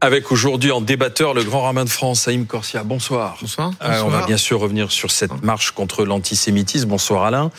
[0.00, 2.84] Avec aujourd'hui en débatteur le grand rabbin de France, Saïm Corsia.
[2.84, 3.36] Bonsoir.
[3.40, 3.72] Bonsoir.
[3.82, 6.88] Euh, on va bien sûr revenir sur cette marche contre l'antisémitisme.
[6.88, 7.50] Bonsoir Alain.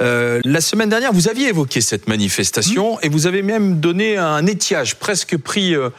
[0.00, 4.46] Euh, la semaine dernière, vous aviez évoqué cette manifestation et vous avez même donné un
[4.46, 5.90] étiage, presque pris euh,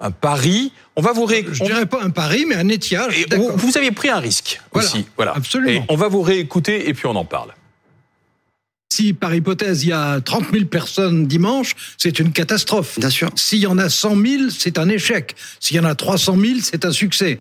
[0.00, 0.72] un pari.
[0.96, 1.46] On va vous ré...
[1.48, 3.16] Je dirais pas un pari, mais un étiage.
[3.16, 5.06] Et vous, vous aviez pris un risque Voilà, aussi.
[5.16, 5.32] Voilà.
[5.36, 5.70] absolument.
[5.70, 7.50] Et on va vous réécouter et puis on en parle.
[8.92, 12.98] Si par hypothèse il y a 30 000 personnes dimanche, c'est une catastrophe.
[12.98, 13.30] Bien sûr.
[13.34, 15.34] S'il y en a 100 000, c'est un échec.
[15.60, 17.38] S'il y en a 300 000, c'est un succès.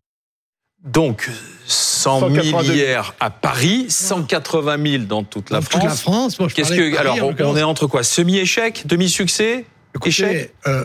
[0.84, 1.29] Donc
[1.67, 2.73] 100 000 182.
[2.75, 5.81] hier à Paris, 180 000 dans toute la Dans France.
[5.81, 8.03] toute la France, moi je Qu'est-ce que Paris, alors en on- est entre quoi?
[8.03, 9.65] Semi-échec, demi-succès,
[9.95, 10.53] Écoutez, échec?
[10.67, 10.84] euh,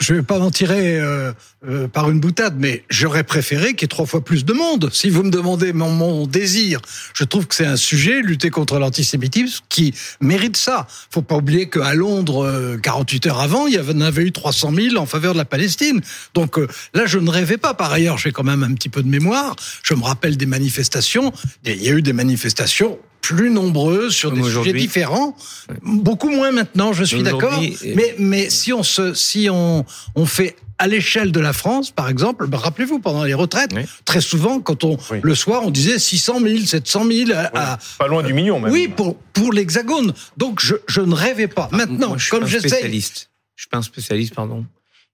[0.00, 1.32] je vais pas m'en tirer euh,
[1.66, 4.90] euh, par une boutade, mais j'aurais préféré qu'il y ait trois fois plus de monde.
[4.92, 6.80] Si vous me demandez mon, mon désir,
[7.14, 10.86] je trouve que c'est un sujet, lutter contre l'antisémitisme, qui mérite ça.
[11.10, 14.72] Faut pas oublier qu'à Londres, euh, 48 heures avant, il y en avait eu 300
[14.72, 16.00] 000 en faveur de la Palestine.
[16.32, 17.74] Donc euh, là, je ne rêvais pas.
[17.74, 19.56] Par ailleurs, j'ai quand même un petit peu de mémoire.
[19.82, 21.32] Je me rappelle des manifestations.
[21.64, 25.36] Il y a eu des manifestations plus nombreuses sur Comme des sujets différents.
[25.82, 27.60] Beaucoup moins maintenant, je suis d'accord.
[27.62, 31.90] Euh, Mais, mais si on se, si on, on fait à l'échelle de la France,
[31.90, 33.82] par exemple, ben, rappelez-vous, pendant les retraites, Oui.
[34.04, 35.18] très souvent, quand on, Oui.
[35.22, 38.72] le soir, on disait 600 000, 700 000 à, à- Pas loin du million même.
[38.72, 40.14] oui, pour, pour l'hexagone.
[40.36, 41.68] Donc, je, je ne rêvais pas.
[41.72, 43.30] Maintenant, Moi, je suis comme pas un j'essaye, spécialiste.
[43.56, 44.64] Je suis pas un spécialiste, pardon.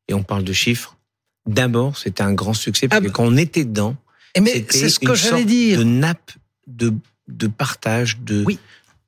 [0.08, 0.98] Et on parle de chiffres.
[1.46, 3.96] D'abord, c'était un grand succès parce Ah que bah- quand on était dedans,
[4.34, 5.78] Eh, mais c'était c'est ce une que j'allais sorte dire.
[5.78, 6.30] de nappe
[6.66, 6.92] de
[7.28, 8.58] de partage, de Oui.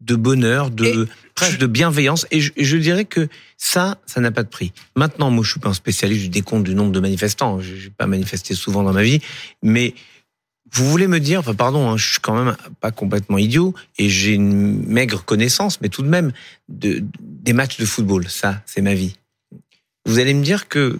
[0.00, 0.95] de bonheur, de Et
[1.34, 2.27] presque je- de bienveillance.
[2.31, 4.72] Et je, dirais que ça, ça n'a pas de prix.
[4.95, 7.61] Maintenant, moi, je suis pas un spécialiste du décompte du nombre de manifestants.
[7.61, 9.20] Je n'ai pas manifesté souvent dans ma vie,
[9.62, 9.94] mais
[10.72, 14.09] vous voulez me dire, enfin pardon, hein, je suis quand même pas complètement idiot et
[14.09, 16.33] j'ai une maigre connaissance, mais tout de même
[16.69, 18.28] de, des matchs de football.
[18.28, 19.17] Ça, c'est ma vie.
[20.06, 20.98] Vous allez me dire que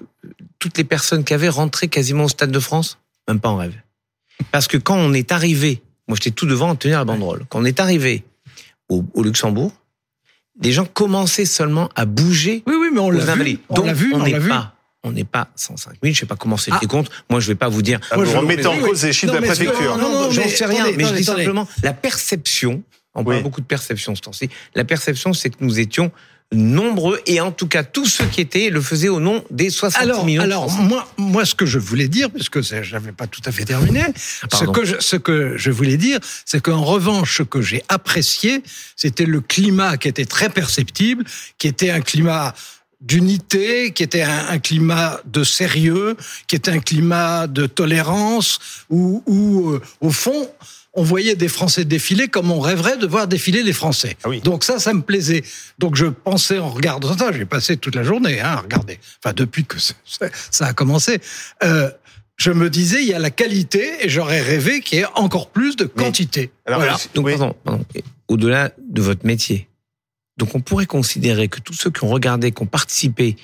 [0.59, 3.75] toutes les personnes qui avaient rentré quasiment au Stade de France, même pas en rêve.
[4.53, 7.61] Parce que quand on est arrivé, moi j'étais tout devant à tenir la banderole, quand
[7.61, 8.25] on est arrivé
[8.89, 9.73] au, au Luxembourg,
[10.63, 13.59] les gens commençaient seulement à bouger Oui, oui, mais on l'a vu.
[13.69, 14.75] On l'a vu, on n'est pas,
[15.05, 16.15] on n'est pas 105 000.
[16.15, 16.79] Je sais pas comment c'est Ah.
[16.79, 17.11] fait compte.
[17.29, 18.01] Moi, je vais pas vous dire.
[18.11, 19.97] Ah, vous je- remettez en cause les chiffres Non, de la préfecture.
[19.99, 22.83] non, non, j'en mais sais rien, mais je dis simplement la perception.
[23.15, 24.49] On parle beaucoup de perception ce temps-ci.
[24.75, 26.11] La perception, c'est que nous étions
[26.53, 30.01] nombreux et en tout cas tous ceux qui étaient le faisaient au nom des 60
[30.01, 30.43] Alors, millions.
[30.43, 33.53] alors moi, moi, ce que je voulais dire, puisque c'est- je n'avais pas tout à
[33.53, 34.05] fait terminé,
[34.53, 38.63] ce que, je, ce que je voulais dire, c'est qu'en revanche, ce que j'ai apprécié,
[38.95, 41.25] c'était le climat qui était très perceptible,
[41.59, 42.55] qui était un climat
[43.01, 48.59] d'unité, qui était un, un climat de sérieux, qui était un climat de tolérance,
[48.89, 50.49] où, où euh, au fond,
[50.97, 54.17] on voyait des Français défiler comme on rêverait de voir défiler les Français.
[54.25, 54.41] Ah oui.
[54.41, 55.45] Donc ça, ça me plaisait.
[55.79, 58.99] Donc je pensais en regardant ça, j'ai passé toute la journée hein, à regarder.
[59.23, 61.21] Enfin, depuis que ça a commencé.
[61.63, 61.91] Euh,
[62.37, 65.49] je me disais, il y a la qualité et j'aurais rêvé qu'il y ait encore
[65.49, 66.51] plus de quantité.
[66.67, 66.99] Alors, voilà.
[67.15, 67.35] Donc, oui.
[67.37, 67.85] pardon,
[68.29, 69.69] Au-delà de votre métier.
[70.37, 73.37] Donc, on pourrait considérer que tous ceux qui ont regardé, qui ont participé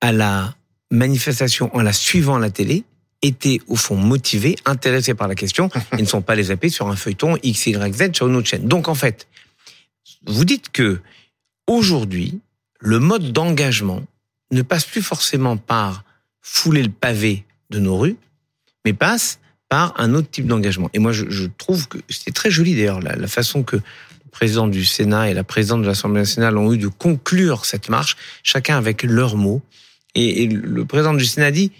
[0.00, 0.54] à la
[0.90, 2.84] manifestation en la suivant à la télé,
[3.22, 6.88] étaient au fond motivés, intéressés par la question, et ne sont pas les zapper sur
[6.88, 8.66] un feuilleton X, Y, Z sur une autre chaîne.
[8.66, 9.26] Donc, en fait,
[10.26, 11.00] vous dites que
[11.66, 12.40] aujourd'hui,
[12.80, 14.02] le mode d'engagement
[14.50, 16.04] ne passe plus forcément par
[16.40, 18.16] fouler le pavé de nos rues,
[18.84, 20.88] mais passe par un autre type d'engagement.
[20.94, 24.30] Et moi, je, je trouve que c'est très joli d'ailleurs la, la façon que le
[24.30, 28.16] président du Sénat et la présidente de l'Assemblée nationale ont eu de conclure cette marche,
[28.42, 29.60] chacun avec leurs mots.
[30.14, 31.70] Et, et le président du Sénat dit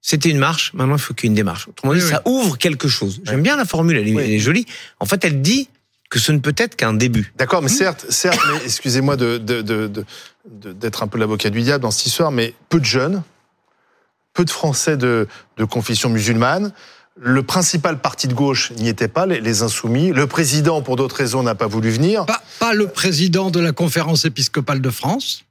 [0.00, 1.68] c'était une marche, maintenant il faut qu'il y ait une démarche.
[1.68, 2.10] Autrement dit, Oui, oui.
[2.10, 3.20] ça ouvre quelque chose.
[3.24, 4.64] J'aime bien la formule, elle est, elle est jolie.
[5.00, 5.68] En fait, elle dit
[6.10, 7.32] que ce ne peut être qu'un début.
[7.36, 10.04] D'accord, mais certes, certes, mais excusez-moi de, de, de, de-
[10.50, 13.22] de- d'être un peu l'avocat du diable dans cette histoire, mais peu de jeunes,
[14.32, 16.72] peu de Français de, de confession musulmane.
[17.20, 20.12] Le principal parti de gauche n'y était pas, les, les insoumis.
[20.12, 22.24] Le président, pour d'autres raisons, n'a pas voulu venir.
[22.24, 25.44] Pas, pas le président de la conférence épiscopale de France.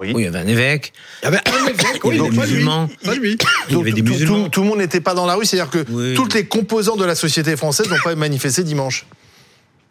[0.00, 2.30] Oui, il y avait un évêque, Il y avait un évêque, il y oui, avait
[2.30, 2.52] des pas lui.
[2.52, 4.48] musulmans, il y avait des tout- musulmans.
[4.48, 6.14] Tout, le monde n'était pas dans la rue, c'est-à-dire que Oui.
[6.14, 9.06] toutes les composantes de la société française n'ont pas manifesté dimanche.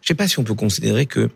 [0.02, 1.30] Je sais pas si on peut considérer que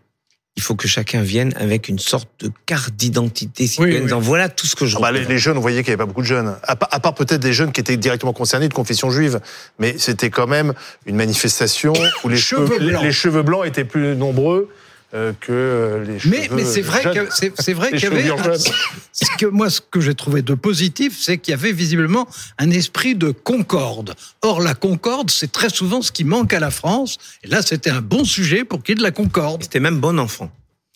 [0.57, 4.03] il faut que chacun vienne avec une sorte de carte d'identité citoyenne.
[4.05, 4.19] Oui, oui.
[4.21, 6.07] Voilà tout ce que je Ah bah, les, jeunes, vous voyez qu'il n'y avait pas
[6.07, 6.57] beaucoup de jeunes.
[6.65, 9.39] À, part- à part peut-être des jeunes qui étaient directement concernés de confession juive.
[9.79, 10.75] Mais c'était quand même
[11.07, 11.93] une manifestation
[12.25, 13.03] où les Cheveux cheveux, les, blancs.
[13.05, 14.69] les cheveux blancs étaient plus nombreux
[15.15, 17.29] euh, que euh, les cheveux Mais, mais c'est vrai jeunes.
[17.29, 18.29] que c'est c'est vrai qu'il y avait
[18.59, 22.29] ce que moi ce que j'ai trouvé de positif, c'est qu'il y avait visiblement
[22.59, 24.15] un esprit de concorde.
[24.43, 27.17] Or la concorde, c'est très souvent ce qui manque à la France.
[27.43, 29.63] Et là, c'était un bon sujet pour qu'il y ait de la concorde.
[29.63, 30.51] C'était même bon enfant.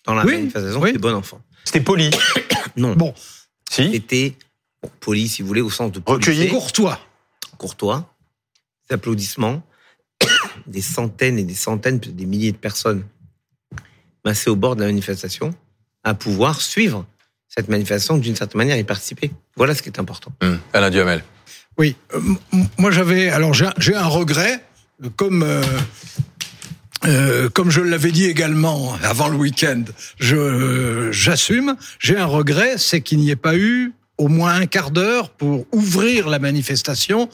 [0.04, 0.88] Dans la Oui, manifestation, oui.
[0.90, 1.40] c'était bon enfant.
[1.64, 2.10] C'était poli.
[2.76, 2.94] Non.
[2.94, 3.14] Bon,
[3.70, 3.90] Si.
[3.92, 4.34] C'était
[4.82, 6.48] bon, poli, si vous voulez, au sens de Recueilli.
[6.48, 6.98] courtois.
[7.56, 8.12] courtois,
[8.90, 9.62] des applaudissements,
[10.66, 13.04] des centaines et des centaines, des milliers de personnes
[14.24, 15.54] massées au bord de la manifestation,
[16.04, 17.04] à pouvoir suivre
[17.48, 19.30] cette manifestation d'une certaine manière et participer.
[19.56, 20.32] Voilà ce qui est important.
[20.42, 20.58] Hum.
[20.72, 21.22] Alain Duhamel.
[21.78, 22.20] Oui, euh,
[22.78, 24.62] moi j'avais alors j'ai un- regret
[25.04, 25.62] euh, comme euh,
[27.06, 29.82] euh, comme je l'avais dit également avant le week-end,
[30.20, 31.76] je euh, j'assume.
[31.98, 35.66] J'ai un regret, c'est qu'il n'y ait pas eu au moins un quart d'heure pour
[35.72, 37.28] ouvrir la manifestation.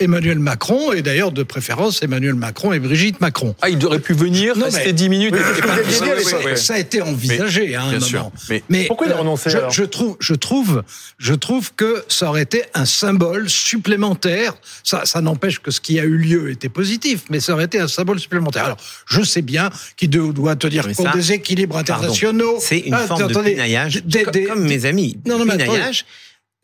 [0.00, 3.54] Emmanuel Macron et d'ailleurs de préférence Emmanuel Macron et Brigitte Macron.
[3.62, 5.30] Ah, il aurait pu venir, Non, rester mais- 10 minutes.
[5.36, 6.56] Pas- dit, ouais.
[6.56, 8.06] Ça a été envisagé à un Bien moment.
[8.06, 8.30] sûr.
[8.48, 10.82] Mais Mais Pourquoi il a euh, renoncé, je, alors je trouve, je trouve,
[11.18, 14.54] je trouve que ça aurait été un symbole supplémentaire.
[14.84, 17.78] Ça, ça n'empêche que ce qui a eu lieu était positif, mais ça aurait été
[17.78, 18.64] un symbole supplémentaire.
[18.64, 22.56] Alors, je sais bien qu'il doit tenir Mais compte ça, des équilibres internationaux.
[22.60, 25.18] C'est une Ah, forme de pinaillage, des- comme, des- comme mes amis.
[25.26, 26.04] Non, non, mais pinaillage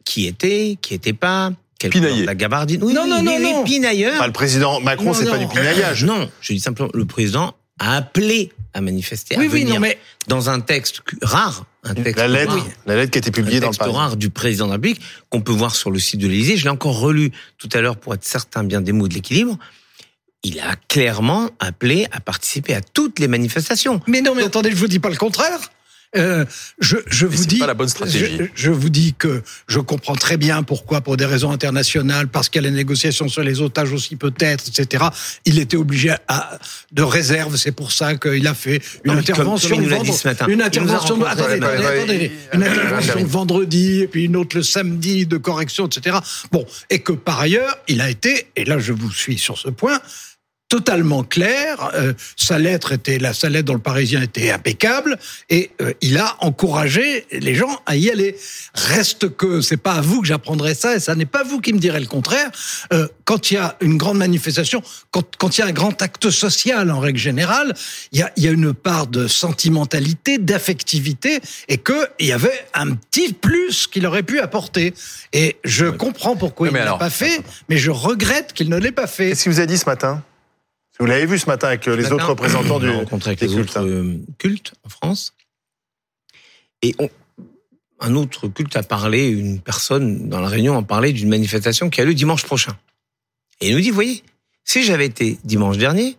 [0.05, 2.25] qui était, qui était pas Pinaillé.
[2.25, 2.83] la gabardine.
[2.83, 3.65] Oui, Non, non, non, les non.
[3.65, 4.15] pinailleurs.
[4.17, 6.05] Enfin, le président Macron, c'est pas du pinaillage.
[6.05, 9.81] Non, je dis simplement, le président a appelé à manifester, Oui, à oui, venir non,
[9.81, 13.31] mais dans un texte rare, un texte La lettre, rare, la lettre qui a été
[13.31, 15.01] publiée dans le texte rare du président de la République
[15.31, 16.57] qu'on peut voir sur le site de l'Élysée.
[16.57, 19.59] Je l'ai encore relu tout à l'heure pour être certain bien des mots de l'équilibre.
[20.43, 24.01] Il a clairement appelé à participer à toutes les manifestations.
[24.07, 25.59] Mais non, mais attendez, je vous dis pas le contraire.
[26.17, 26.45] Euh,
[26.81, 28.39] je, je vous c'est dis, pas la bonne stratégie.
[28.39, 32.49] Je, je vous dis que je comprends très bien pourquoi, pour des raisons internationales, parce
[32.49, 35.05] qu'il y a les négociations sur les otages aussi peut-être, etc.
[35.45, 36.59] Il était obligé à,
[36.93, 37.57] de réserve.
[37.57, 39.69] C'est pour ça qu'il a fait une Non, comme- intervention.
[39.71, 40.47] comme il nous l'a vendre- dit ce matin.
[40.49, 41.23] Une intervention.
[41.25, 46.17] attendez, attendez, une intervention vendredi et puis une autre le samedi de correction, etc.
[46.53, 49.69] Bon, et que par ailleurs, il a été, et là je vous suis sur ce
[49.69, 50.01] point,
[50.69, 51.91] totalement clair.
[51.95, 55.19] Euh, sa lettre était, la sa lettre dans le Parisien était impeccable
[55.49, 58.37] et euh, il a encouragé les gens à y aller.
[58.75, 61.73] Reste que c'est pas à vous que j'apprendrai ça et ça n'est pas vous qui
[61.73, 62.51] me direz le contraire.
[62.93, 66.01] Euh, quand il y a une grande manifestation, quand, quand il y a un grand
[66.03, 67.75] acte social en règle générale,
[68.13, 72.33] il y a, il y a une part de sentimentalité, d'affectivité et que il y
[72.33, 74.95] avait un petit plus qu'il aurait pu apporter.
[75.33, 78.93] Et je comprends pourquoi il ne l'a pas fait, mais je regrette qu'il ne l'ait
[78.93, 79.31] pas fait.
[79.31, 80.23] Qu'est-ce qu'il vous a dit ce matin?
[80.99, 82.89] Vous l'avez vu ce matin avec euh, les autres représentants du.
[82.89, 83.87] rencontré avec les cultes, autres hein.
[83.87, 85.35] euh, cultes en France.
[86.83, 87.11] Et on-
[88.01, 92.01] un autre culte a parlé, une personne dans la réunion a parlé d'une manifestation qui
[92.01, 92.77] a lieu dimanche prochain.
[93.61, 94.23] Et il nous dit, voyez,
[94.65, 96.17] si j'avais été dimanche dernier,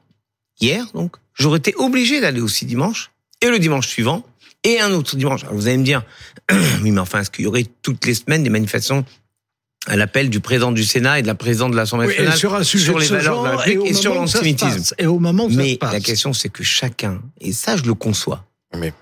[0.60, 4.26] hier donc, j'aurais été obligé d'aller aussi dimanche, et le dimanche suivant,
[4.64, 5.44] et un autre dimanche.
[5.44, 6.04] Alors vous allez me dire,
[6.82, 9.06] oui mais enfin, est-ce qu'il y aurait toutes les semaines des manifestations
[9.88, 12.38] à l'appel du président du Sénat et de la présidente de l'Assemblée Oui, et nationale
[12.38, 15.06] sur un sujet sur de les ce valeurs de la République et sur l'antisémitisme Et
[15.08, 15.94] au moment où ça se mais passe.
[15.94, 18.46] la question, c'est que chacun, et ça, je le conçois.
[18.78, 18.94] Mais-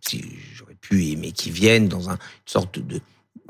[0.00, 3.00] Si j'aurais pu aimer qu'ils viennent dans un, une sorte de.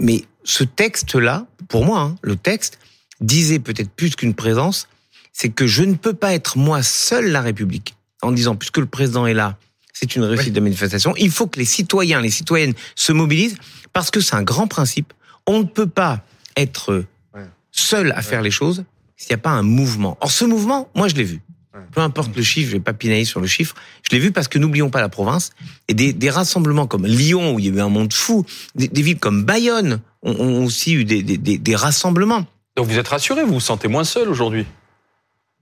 [0.01, 2.79] Mais ce texte-là, pour moi, hein, le texte
[3.21, 4.89] disait peut-être plus qu'une présence,
[5.33, 7.95] c'est que je ne peux pas être moi seul la République.
[8.23, 9.57] En disant, puisque le président est là,
[9.93, 11.15] c'est une réussite de manifestation.
[11.17, 13.57] Il faut que les citoyens, les citoyennes se mobilisent
[13.93, 15.13] parce que c'est un grand principe.
[15.47, 16.23] On ne peut pas
[16.57, 17.05] être
[17.35, 17.47] Ouais.
[17.71, 18.85] seul à faire les choses
[19.17, 20.17] s'il n'y a pas un mouvement.
[20.21, 21.41] Or, ce mouvement, moi, je l'ai vu.
[21.75, 21.81] Ouais.
[21.93, 23.75] Peu importe le chiffre, je vais pas pinailler sur le chiffre.
[24.03, 25.51] Je l'ai vu parce que n'oublions pas la province.
[25.89, 28.45] Et des, des rassemblements comme Lyon, où il y a eu un monde fou,
[28.75, 32.47] des, des villes comme Bayonne ont, ont aussi eu des, des, des, des rassemblements.
[32.77, 34.65] Donc vous êtes rassuré, vous vous sentez moins seul aujourd'hui?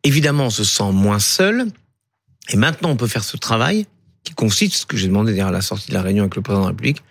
[0.05, 1.67] Évidemment, on se sent moins seul.
[2.51, 3.87] Et maintenant, on peut faire ce travail
[4.25, 6.61] qui consiste, ce que j'ai demandé derrière la sortie de la réunion avec le président
[6.63, 7.03] de la République,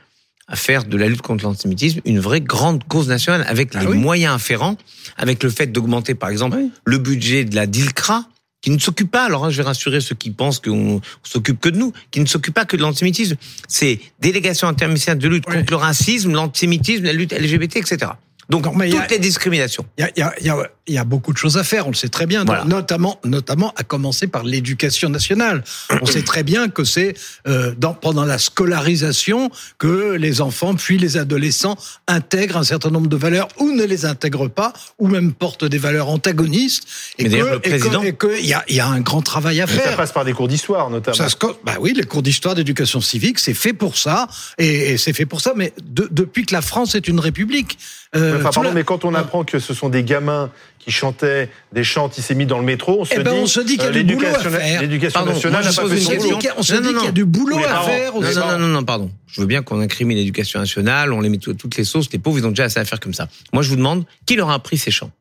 [0.48, 3.88] à faire de la lutte contre l'antisémitisme une vraie grande cause nationale avec Ah les
[3.88, 3.98] oui.
[3.98, 4.78] moyens afférents,
[5.18, 8.24] avec le fait d'augmenter, par exemple, le budget de la DILCRA,
[8.62, 11.60] qui ne s'occupe pas, alors hein, je vais rassurer ceux qui pensent qu'on on s'occupe
[11.60, 13.36] que de nous, qui ne s'occupe pas que de l'antisémitisme.
[13.68, 15.56] C'est délégation interministérielle de lutte Oui.
[15.58, 18.12] contre le racisme, l'antisémitisme, la lutte LGBT, etc.
[18.50, 19.86] Donc, Non, mais il y a- toutes les discriminations.
[19.98, 21.58] Il y a, il y, a, il y, a, il y a beaucoup de choses
[21.58, 22.64] à faire, on le sait très bien, Voilà.
[22.64, 25.64] notamment, notamment à commencer par l'éducation nationale.
[26.02, 27.14] On sait très bien que c'est
[27.48, 31.78] euh, pendant la scolarisation que les enfants puis les adolescents
[32.08, 35.78] intègrent un certain nombre de valeurs ou ne les intègrent pas ou même portent des
[35.78, 36.84] valeurs antagonistes.
[37.18, 39.02] Et Mais que- d'ailleurs, le président- et que il y a, il y a un
[39.02, 39.98] grand travail à Mais Ça faire.
[39.98, 41.16] passe par des cours d'histoire, notamment.
[41.18, 44.28] Ça se bah oui, les cours d'histoire, d'éducation civique, c'est fait pour ça,
[44.58, 45.54] et, et c'est fait pour ça.
[45.56, 47.78] Mais de- depuis que la France est une république,
[48.16, 50.92] euh, Enfin, sous pardon, la- mais quand on apprend que ce sont des gamins qui
[50.92, 53.78] chantaient des chants antisémites dans le métro, on se Eh ben, dit, on se dit
[53.78, 54.82] qu'il y a euh, du boulot à l'éducation- faire.
[54.82, 56.30] L'éducation nationale n'a pas fait son on se boulot.
[56.30, 57.14] dit qu'il y a- on se Non, dit non, qu'il y a non.
[57.14, 58.14] du boulot à faire.
[58.14, 59.12] Non, non, non, pardon.
[59.28, 62.12] Je veux bien qu'on incrimine l'éducation nationale, on les met tout- toutes les sauces.
[62.12, 63.28] Les pauvres, ils ont déjà assez à faire comme ça.
[63.54, 65.12] Moi, je vous demande, qui leur a appris ces chants?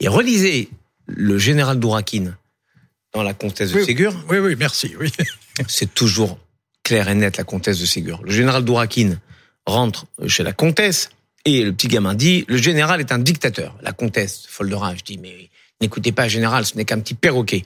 [0.00, 0.68] Et relisez
[1.06, 2.36] le général Dourakine
[3.14, 3.84] dans la comtesse de Oui.
[3.86, 4.14] Ségur.
[4.28, 4.94] Oui, oui, merci.
[5.00, 5.10] Oui.
[5.68, 6.38] C'est toujours
[6.82, 8.20] clair et net, la comtesse de Ségur.
[8.24, 9.18] Le général Dourakine
[9.64, 11.08] rentre chez la comtesse
[11.46, 13.74] Et le petit gamin dit, le général est un dictateur.
[13.80, 15.48] La comtesse, folle de rage, dit, mais
[15.80, 17.64] n'écoutez pas, général, ce n'est qu'un petit perroquet.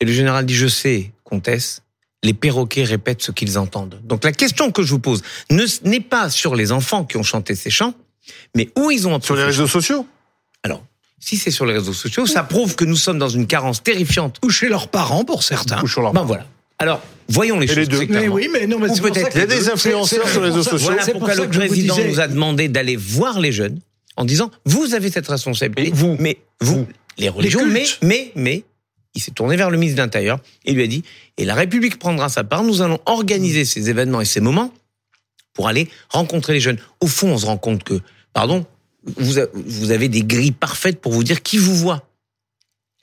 [0.00, 1.80] Et le général dit, je sais, comtesse,
[2.22, 3.98] les perroquets répètent ce qu'ils entendent.
[4.04, 7.22] Donc la question que je vous pose ne n'est pas sur les enfants qui ont
[7.22, 7.94] chanté ces chants,
[8.54, 10.06] mais où ils ont Sur les réseaux sociaux
[10.62, 10.84] Alors,
[11.18, 14.38] si c'est sur les réseaux sociaux, ça prouve que nous sommes dans une carence terrifiante.
[14.44, 15.82] Ou chez leurs parents pour certains.
[15.82, 16.46] Ou sur leur- Ben voilà.
[16.78, 17.76] Alors, voyons les Et choses.
[17.78, 18.06] les deux.
[18.06, 20.62] très Mais oui, mais non, mais peut-être Il y a des influenceurs sur les réseaux
[20.62, 20.88] c'est- sociaux.
[20.88, 23.78] Voilà c'est pour pourquoi ça le président disais- nous a demandé d'aller voir les jeunes
[24.16, 25.88] en disant vous avez cette responsabilité.
[25.90, 26.86] Et vous mais vous,
[27.18, 28.64] les religions, mais mais mais
[29.14, 31.04] il s'est tourné vers le ministre de l'Intérieur et lui a dit
[31.38, 32.64] et la République prendra sa part.
[32.64, 34.72] Nous allons organiser ces événements et ces moments
[35.54, 36.78] pour aller rencontrer les jeunes.
[37.00, 38.00] Au fond, on se rend compte que
[38.32, 38.66] pardon,
[39.16, 42.08] vous avez des grilles parfaites pour vous dire qui vous voit.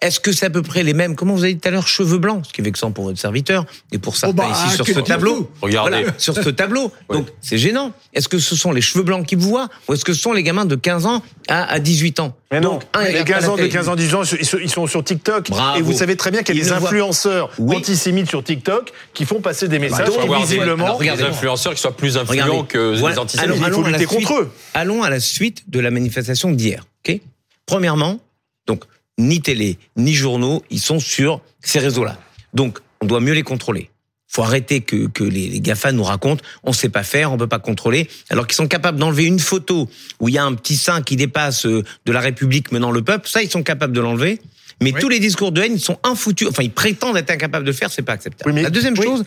[0.02, 1.88] Est-ce que c'est à peu près les mêmes, comment vous avez dit tout à l'heure,
[1.88, 4.88] cheveux blancs, ce qui est vexant pour votre serviteur et pour certains bah, ici sur
[4.88, 5.98] ce tableau Regardez.
[6.02, 6.92] voilà, sur ce tableau.
[7.12, 7.94] Donc c'est gênant.
[8.14, 10.34] Est-ce que ce sont les cheveux blancs qui vous voient ou est-ce que ce sont
[10.34, 13.28] les gamins de 15 ans à, à 18 ans Mais non, Donc, un, les regarde
[13.28, 13.70] pas 15 la ans, de télé.
[13.70, 14.24] 15 ans, 18 ans,
[14.60, 15.50] ils sont- sur TikTok.
[15.52, 15.78] Bravo.
[15.78, 17.76] Et vous savez très bien qu'il y a Ils des influenceurs Oui.
[17.76, 20.98] antisémites sur TikTok qui font passer des messages donc, qui, faut voir des- visiblement, alors,
[20.98, 21.22] regardez.
[21.24, 22.68] Les influenceurs qui soient plus influents Regardez.
[22.68, 23.16] que Voilà.
[23.16, 23.46] les antisémites.
[23.52, 24.28] Allons- il faut allons à la lutter suite.
[24.28, 24.52] contre eux.
[24.74, 26.86] Allons à la suite de la manifestation d'hier.
[27.08, 27.20] ok?
[27.68, 28.20] Premièrement,
[28.68, 28.84] donc
[29.22, 32.18] ni télé ni journaux, ils sont sur ces réseaux-là.
[32.54, 33.90] Donc on doit mieux les contrôler.
[34.28, 37.48] Faut arrêter que, que les, les GAFA nous racontent, on sait pas faire, on peut
[37.48, 39.90] pas contrôler, alors qu'ils sont capables d'enlever une photo
[40.22, 43.02] où il y a un petit sein qui dépasse euh, de la République menant le
[43.02, 44.40] peuple, ça ils sont capables de l'enlever.
[44.82, 46.48] Mais tous les discours de haine, ils sont infoutus.
[46.48, 48.50] Enfin, ils prétendent être incapables de le faire, c'est pas acceptable.
[48.50, 49.06] Oui, mais- la deuxième oui.
[49.06, 49.26] chose,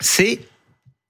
[0.00, 0.40] c'est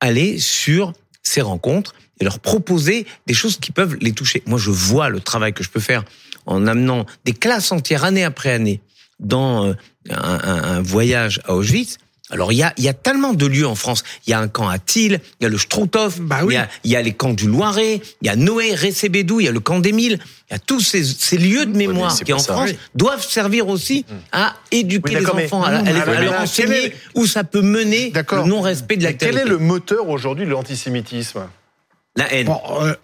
[0.00, 0.92] aller sur
[1.22, 4.42] ces rencontres et leur proposer des choses qui peuvent les toucher.
[4.46, 6.04] Moi, je vois le travail que je peux faire
[6.46, 8.80] en amenant des classes entières année après année
[9.20, 9.72] dans euh,
[10.10, 11.98] un, un- un voyage à Auschwitz.
[12.30, 14.02] Alors il y a, il y a tellement de lieux en France.
[14.26, 16.54] Il y a un camp à Thiel, il y a le Struthof, Bah oui.
[16.54, 19.44] il, y a, y a les camps du Loiret, il y a Noé, Récébédou, il
[19.44, 20.18] y a le camp d'Émile.
[20.50, 22.54] Il y a tous ces, ces lieux de mémoire qui en ça.
[22.54, 22.78] France Oui.
[22.94, 27.26] doivent servir aussi à éduquer Oui, les mais- enfants, à, à leur enseigner est- où
[27.26, 31.46] ça peut mener le non-respect de la Mais quel est le moteur aujourd'hui de l'antisémitisme?
[32.16, 32.46] La haine.
[32.46, 32.94] Bon, euh,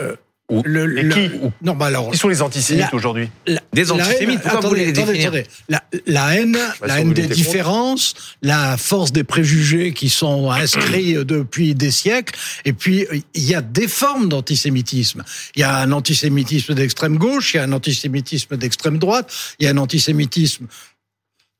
[0.00, 0.16] euh,
[0.48, 1.30] Ou- le, et le- qui
[1.62, 4.60] non, bah alors, Qui sont les antisémites La- aujourd'hui la- Des la antisémites, haine- pourquoi
[4.60, 5.46] vous voulez les attendez, définir attendez.
[5.68, 11.14] La, la haine, Bah, la haine des différences, la force des préjugés qui sont inscrits
[11.24, 15.24] depuis des siècles, et puis il y a des formes d'antisémitisme.
[15.56, 19.64] Il y a un antisémitisme d'extrême gauche, il y a un antisémitisme d'extrême droite, il
[19.64, 20.66] y a un antisémitisme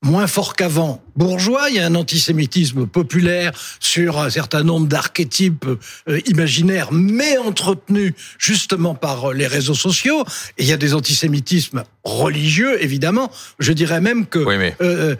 [0.05, 5.67] moins fort qu'avant bourgeois, il y a un antisémitisme populaire sur un certain nombre d'archétypes
[6.09, 10.25] euh, imaginaires, mais entretenus justement par euh, les réseaux sociaux.
[10.59, 13.31] Et il y a des antisémitismes religieux, évidemment.
[13.59, 15.17] Je dirais même que Oui, mais- euh,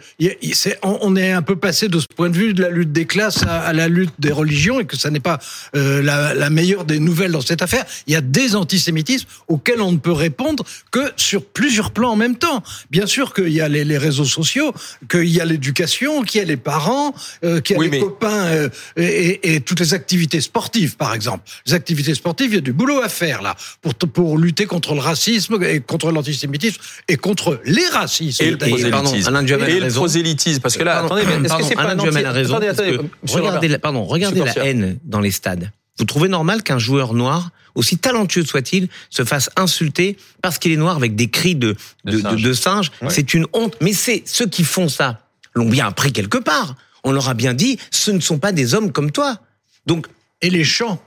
[0.53, 2.91] c'est- on, on est un peu passé de ce point de vue de la lutte
[2.91, 5.39] des classes à, à la lutte des religions et que ça n'est pas
[5.75, 7.85] euh, la, la meilleure des nouvelles dans cette affaire.
[8.07, 12.15] Il y a des antisémitismes auxquels on ne peut répondre que sur plusieurs plans en
[12.15, 12.63] même temps.
[12.91, 14.73] Bien sûr qu'il y a les, les réseaux sociaux,
[15.09, 17.13] qu'il y a l'éducation, qu'il y a les parents,
[17.43, 21.13] euh, qu'il y a Oui, les mais- copains euh, et, toutes les activités sportives, par
[21.13, 21.43] exemple.
[21.65, 24.93] Les activités sportives, il y a du boulot à faire là pour, pour lutter contre
[24.93, 28.43] le racisme et contre l'antisémitisme et contre les racismes.
[28.43, 29.27] Et le prosélytisme.
[29.29, 30.61] Alain Duhamel Et le prosélytisme.
[30.61, 32.55] Parce que là, Pardon, attendez, est-ce que c'est pas Duhamel a raison.
[32.55, 34.65] Attendez, attendez, regardez, la, pardon, regardez la Corsia.
[34.65, 35.71] haine dans les stades.
[35.99, 40.75] Vous trouvez normal qu'un joueur noir, aussi talentueux soit-il, se fasse insulter parce qu'il est
[40.77, 41.75] noir avec des cris de,
[42.05, 42.41] De de, de, singe.
[42.41, 42.91] de singe?
[43.01, 43.09] Ouais.
[43.09, 43.75] C'est une honte.
[43.81, 45.21] Mais c'est ceux qui font ça
[45.57, 46.75] l'ont bien appris quelque part.
[47.03, 49.39] On leur a bien dit, ce ne sont pas des hommes comme toi.
[49.85, 50.07] Donc,
[50.41, 51.01] Et les chants.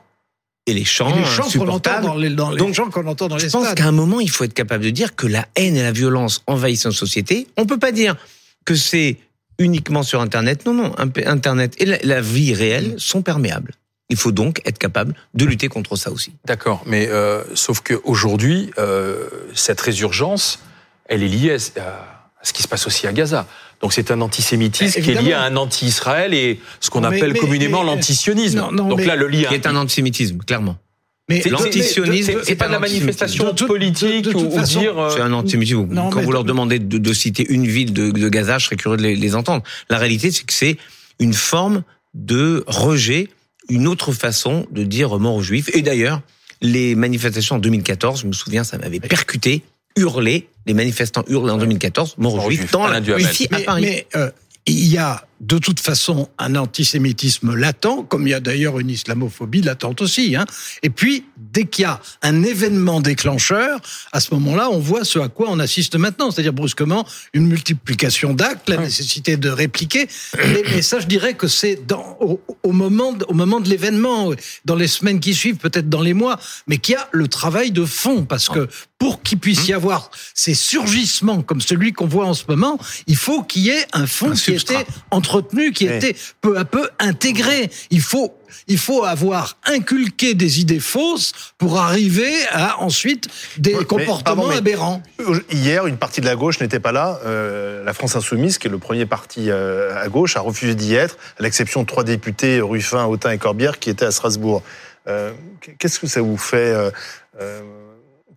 [0.66, 2.06] et les chants, Et les chants qu'on entend insupportables.
[2.06, 3.76] dans les, dans les Donc, chants qu'on entend dans Je les pense stades.
[3.78, 6.42] qu'à un moment, il faut être capable de dire que la haine et la violence
[6.46, 7.46] envahissent nos sociétés.
[7.56, 8.16] On peut pas dire
[8.64, 9.16] que c'est
[9.58, 10.64] uniquement sur Internet.
[10.66, 10.94] Non, non.
[11.26, 13.72] Internet et la, la vie réelle sont perméables.
[14.08, 16.32] Il faut donc être capable de lutter contre ça aussi.
[16.44, 20.58] D'accord, mais euh, sauf qu'aujourd'hui, euh, cette résurgence,
[21.04, 21.80] elle est liée à,
[22.40, 23.46] à ce qui se passe aussi à Gaza.
[23.80, 27.38] Donc c'est un antisémitisme qui est lié à un anti-Israël et ce qu'on appelle mais-
[27.38, 28.58] communément l'antisionisme.
[28.58, 29.48] Non, non, Donc mais- là, le lien.
[29.48, 30.76] Qui est un antisémitisme, clairement.
[31.30, 34.80] Mais C'est- l'antisionisme, c'est- pas de la manifestation politique de- de ou, toute ou façon,
[34.80, 34.98] dire.
[34.98, 35.86] euh, C'est un antisémitisme.
[35.94, 38.66] Quand mais vous leur de- demandez de, de citer une ville de, de Gaza, je
[38.66, 39.62] serais curieux de les, les entendre.
[39.88, 40.76] La réalité, c'est que c'est
[41.20, 41.82] une forme
[42.14, 43.28] de rejet,
[43.68, 45.70] une autre façon de dire mort aux juifs.
[45.72, 46.20] Et d'ailleurs,
[46.60, 49.62] les manifestations en 2014, je me souviens, ça m'avait percuté,
[49.96, 53.58] hurlé, les manifestants hurlaient en 2014, mort aux Mort aux juifs, Juifs, dans la, à
[53.58, 53.82] mais, Paris.
[53.82, 54.30] mais, euh,
[54.66, 58.90] il y a de toute façon un antisémitisme latent, comme il y a d'ailleurs une
[58.90, 60.36] islamophobie latente aussi.
[60.36, 60.44] Hein.
[60.82, 63.80] Et puis, dès qu'il y a un événement déclencheur,
[64.12, 68.34] à ce moment-là, on voit ce à quoi on assiste maintenant, c'est-à-dire brusquement une multiplication
[68.34, 70.08] d'actes, la nécessité de répliquer.
[70.36, 71.80] Mais, ça, je dirais que c'est
[72.20, 74.32] au, au, moment, au moment de l'événement,
[74.66, 77.70] dans les semaines qui suivent, peut-être dans les mois, mais qu'il y a le travail
[77.70, 78.68] de fond, parce que
[78.98, 83.16] pour qu'il puisse y avoir ces surgissements comme celui qu'on voit en ce moment, il
[83.16, 84.86] faut qu'il y ait un fond qui était
[85.30, 87.70] entretenu, qui était peu à peu intégré.
[87.90, 88.34] Il faut
[88.66, 95.02] il faut avoir inculqué des idées fausses pour arriver à ensuite des comportements aberrants.
[95.50, 97.20] Hier, une partie de la gauche n'était pas là.
[97.24, 100.94] Euh, la France Insoumise, qui est le premier parti euh, à gauche, a refusé d'y
[100.94, 104.62] être, à l'exception de trois députés, Ruffin, Autain et Corbière, qui étaient à Strasbourg.
[105.06, 105.32] Euh,
[105.78, 106.74] qu'est-ce que ça vous fait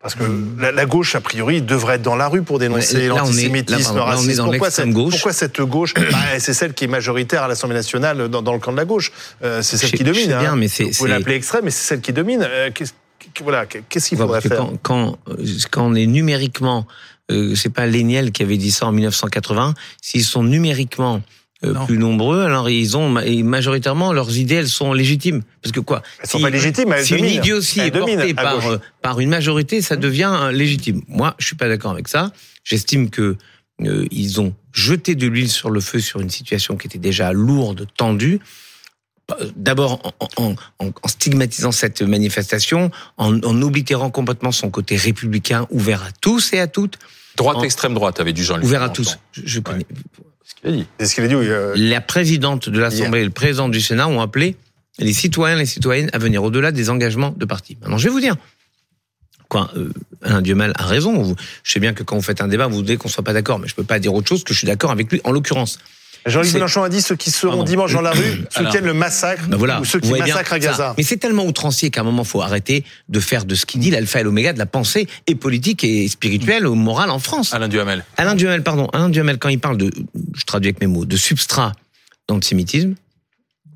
[0.04, 0.26] parce que
[0.60, 4.44] la, gauche, a priori, devrait être dans la rue pour dénoncer l'antisémitisme, le racisme.
[4.44, 5.14] Pourquoi cette, gauche.
[5.14, 8.74] pourquoi cette gauche bah, C'est celle qui est majoritaire à l'Assemblée nationale dans, le camp
[8.74, 9.14] de la gauche.
[9.44, 10.28] Euh, c'est celle qui domine.
[10.28, 10.56] Bien, hein.
[10.58, 12.46] mais Vous pouvez l'appeler extrême, mais c'est celle qui domine.
[12.46, 12.92] Euh, qu'est-ce,
[13.42, 15.18] voilà, qu'est-ce qu'il faudrait faire quand, quand,
[15.72, 16.86] quand, on est numériquement,
[17.32, 21.20] euh, c'est pas Léniel qui avait dit ça en 1980, s'ils sont numériquement euh,
[21.86, 25.44] plus nombreux, alors ils ont majoritairement leurs idées, elles sont légitimes.
[25.62, 28.78] Parce que quoi Elles sont pas légitimes, elles Si une idiotie est portée par, euh,
[29.02, 31.02] par une majorité, ça devient euh, légitime.
[31.08, 32.32] Moi, je suis pas d'accord avec ça.
[32.64, 33.38] J'estime que
[34.12, 37.88] ils ont jeté de l'huile sur le feu sur une situation qui était déjà lourde,
[37.98, 38.40] tendue.
[39.56, 46.04] D'abord en, en, en, stigmatisant cette manifestation, en, en oblitérant complètement son côté républicain ouvert
[46.04, 47.00] à tous et à toutes.
[47.36, 48.66] Droite, extrême droite, avait du Jean-Luc.
[48.66, 49.18] Ouvert à tous.
[49.32, 49.86] Je, je connais.
[50.64, 51.36] C'est ce qu'il a dit.
[51.36, 54.56] Oui, euh, La présidente de l'Assemblée et le président du Sénat ont appelé
[55.00, 57.78] les citoyens et les citoyennes à venir au-delà des engagements de parti.
[57.82, 58.36] Maintenant, je vais vous dire.
[59.50, 59.92] Quoi, euh,
[60.22, 61.36] Alain Dieumal a raison.
[61.64, 63.60] Je sais bien que quand vous faites un débat, vous voulez qu'on soit pas d'accord,
[63.60, 65.80] mais je peux pas dire autre chose que je suis d'accord avec lui en l'occurrence.
[66.26, 69.58] Jean-Luc Mélenchon a dit ceux qui seront dimanche dans la rue soutiennent le massacre ben
[69.58, 70.94] voilà, ou ceux qui massacrent à Gaza.
[70.98, 73.82] Mais c'est tellement outrancier qu'à un moment, il faut arrêter de faire de ce qu'il
[73.82, 77.54] dit l'alpha et l'oméga de la pensée et politique et spirituelle ou morale en France.
[77.54, 78.06] Alain Duhamel.
[78.18, 78.88] Alain Duhamel, pardon.
[78.94, 79.92] Alain Duhamel, quand il parle de,
[80.36, 81.74] je traduis avec mes mots, de substrat
[82.28, 82.96] d'antisémitisme,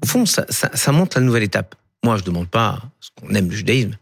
[0.04, 1.75] au fond, ça, ça, ça montre la nouvelle étape.
[2.04, 3.98] Moi, je demande pas ce qu'on aime le judaïsme,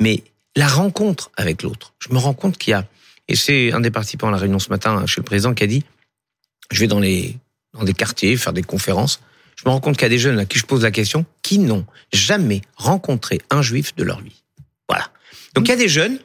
[0.00, 0.22] mais
[0.56, 1.94] la rencontre avec l'autre.
[1.98, 2.84] Je me rends compte qu'il y a,
[3.28, 5.66] et c'est un des participants à la réunion ce matin chez le président qui a
[5.66, 5.84] dit,
[6.70, 7.36] je vais dans les
[7.78, 9.20] dans des quartiers, faire des conférences,
[9.56, 11.24] je me rends compte qu'il y a des jeunes à qui je pose la question
[11.42, 14.42] qui n'ont jamais rencontré un juif de leur vie.
[14.88, 15.10] Voilà.
[15.54, 16.18] Donc il y a des jeunes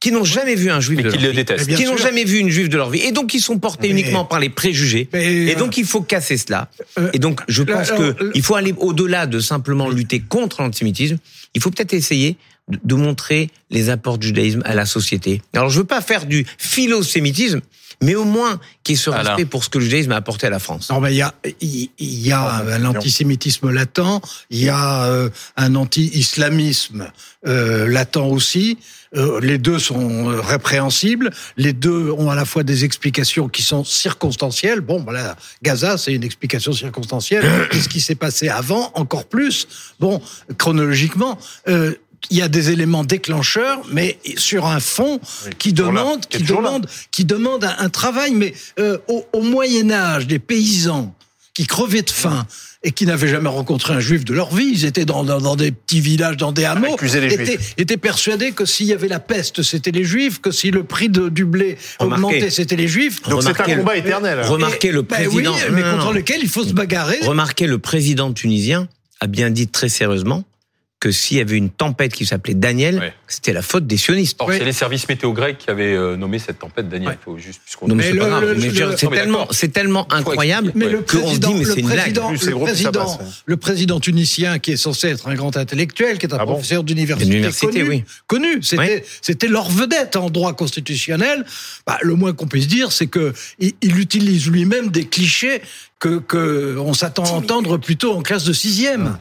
[0.00, 1.76] qui n'ont jamais vu un juif de leur vie, le détestent.
[1.76, 4.24] qui n'ont jamais vu une juive de leur vie, et donc qui sont portés uniquement
[4.24, 5.08] par les préjugés.
[5.12, 6.68] et donc il faut casser cela.
[6.98, 11.18] Euh, et donc je pense que il faut aller au-delà de simplement lutter contre l'antisémitisme.
[11.54, 12.36] Il faut peut-être essayer
[12.68, 15.40] de montrer les apports du judaïsme à la société.
[15.54, 17.60] Alors je veux pas faire du philosémitisme,
[18.02, 20.58] mais au moins qui se respect pour ce que le judaïsme a apporté à la
[20.58, 20.90] France.
[20.90, 25.30] Non, mais il y a, il y a un antisémitisme latent, il y a euh,
[25.56, 27.10] un anti-islamisme
[27.46, 28.78] euh, latent aussi.
[29.14, 31.30] Euh, les deux sont répréhensibles.
[31.56, 34.80] Les deux ont à la fois des explications qui sont circonstancielles.
[34.80, 37.44] Bon, voilà, Gaza, c'est une explication circonstancielle.
[37.70, 38.90] Qu'est-ce qui s'est passé avant?
[38.94, 39.68] Encore plus.
[40.00, 40.20] Bon,
[40.58, 41.38] chronologiquement.
[41.68, 41.94] Euh,
[42.30, 45.20] il y a des éléments déclencheurs, mais sur un fond
[45.58, 48.32] qui demande, qui, demande, qui demande un, travail.
[48.32, 51.14] Mais euh, au, Moyen Âge, des paysans
[51.54, 52.46] qui crevaient de faim
[52.84, 55.70] et qui n'avaient jamais rencontré un juif de leur vie, ils étaient dans, dans, des
[55.70, 59.92] petits villages, dans des hameaux, étaient, étaient, persuadés que s'il y avait la peste, c'était
[59.92, 63.22] les juifs, que si le prix de, du blé augmentait, c'était les juifs.
[63.22, 64.40] Donc c'est un combat éternel.
[64.42, 67.20] Remarquez le ben président, mais contre lequel il faut se bagarrer.
[67.22, 68.88] Remarquez le président tunisien
[69.20, 70.44] a bien dit très sérieusement
[71.02, 74.38] que s'il y avait une tempête qui s'appelait Daniel, c'était la faute des sionistes.
[74.48, 77.18] c'est les services météo grecs qui avaient euh, nommé cette tempête Daniel.
[77.24, 78.04] Faut juste, non, mais
[78.96, 82.16] c'est tellement, c'est tellement incroyable qu'on dit mais c'est une blague.
[82.16, 86.38] Le président, le président tunisien qui est censé être un grand intellectuel, qui est un
[86.38, 88.04] ah professeur d'université connu, oui.
[88.28, 91.44] connu, c'était leur vedette en droit constitutionnel.
[91.84, 95.62] Bah, le moins qu'on puisse dire, c'est que il, il utilise lui-même des clichés
[96.02, 99.18] que, que on s'attend à entendre plutôt en classe de sixième.